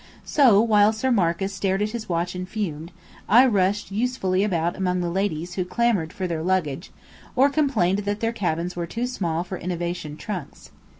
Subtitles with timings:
[0.25, 2.91] So, while Sir Marcus stared at his watch and fumed,
[3.29, 6.89] I rushed usefully about among the ladies who clamoured for their luggage,
[7.35, 10.71] or complained that their cabins were too small for innovation trunks.